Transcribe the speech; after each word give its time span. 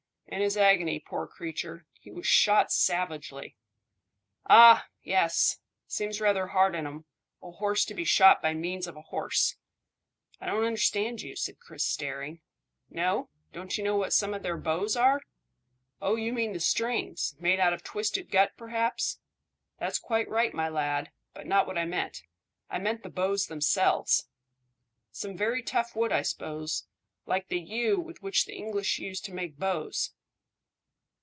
"In 0.27 0.39
his 0.39 0.55
agony, 0.55 0.97
poor 0.97 1.27
creature. 1.27 1.85
He 1.99 2.09
was 2.09 2.25
shot 2.25 2.71
savagely." 2.71 3.57
"Ah! 4.49 4.87
Yes. 5.03 5.57
Seems 5.87 6.21
rather 6.21 6.47
hard 6.47 6.73
on 6.73 6.87
him 6.87 7.05
a 7.43 7.51
horse 7.51 7.83
to 7.83 7.93
be 7.93 8.05
shot 8.05 8.41
by 8.41 8.53
means 8.53 8.87
of 8.87 8.95
a 8.95 9.01
horse." 9.01 9.57
"I 10.39 10.45
don't 10.45 10.63
understand 10.63 11.21
you," 11.21 11.35
said 11.35 11.59
Chris, 11.59 11.83
staring. 11.83 12.39
"No? 12.89 13.29
Don't 13.51 13.77
you 13.77 13.83
know 13.83 13.97
what 13.97 14.13
some 14.13 14.33
of 14.33 14.41
their 14.41 14.55
bows 14.55 14.95
are?" 14.95 15.19
"Oh, 16.01 16.15
you 16.15 16.31
mean 16.31 16.53
the 16.53 16.61
strings. 16.61 17.35
Made 17.37 17.59
out 17.59 17.73
of 17.73 17.83
twisted 17.83 18.31
gut, 18.31 18.53
perhaps." 18.55 19.19
"That's 19.79 19.99
quite 19.99 20.29
right, 20.29 20.53
my 20.53 20.69
lad, 20.69 21.11
but 21.33 21.45
not 21.45 21.67
what 21.67 21.77
I 21.77 21.83
meant. 21.83 22.23
I 22.69 22.79
meant 22.79 23.03
the 23.03 23.09
bows 23.09 23.47
themselves." 23.47 24.29
"Some 25.11 25.35
very 25.35 25.61
tough 25.61 25.93
wood, 25.93 26.13
I 26.13 26.21
suppose, 26.21 26.87
like 27.25 27.49
the 27.49 27.59
yew 27.59 27.99
with 27.99 28.21
which 28.23 28.45
the 28.45 28.55
English 28.55 28.97
used 28.97 29.25
to 29.25 29.33
make 29.33 29.59
bows." 29.59 30.13